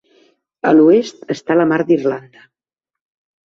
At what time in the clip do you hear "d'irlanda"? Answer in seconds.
1.93-2.51